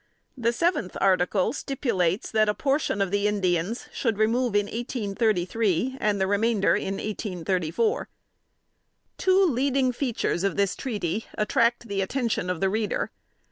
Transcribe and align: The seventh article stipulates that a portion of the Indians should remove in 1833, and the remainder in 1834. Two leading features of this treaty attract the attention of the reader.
The 0.35 0.51
seventh 0.51 0.97
article 0.99 1.53
stipulates 1.53 2.31
that 2.31 2.49
a 2.49 2.55
portion 2.55 3.03
of 3.03 3.11
the 3.11 3.27
Indians 3.27 3.87
should 3.93 4.17
remove 4.17 4.55
in 4.55 4.65
1833, 4.65 5.97
and 6.01 6.19
the 6.19 6.25
remainder 6.25 6.75
in 6.75 6.95
1834. 6.95 8.09
Two 9.19 9.45
leading 9.45 9.91
features 9.91 10.43
of 10.43 10.57
this 10.57 10.75
treaty 10.75 11.27
attract 11.35 11.87
the 11.87 12.01
attention 12.01 12.49
of 12.49 12.61
the 12.61 12.69
reader. 12.71 13.11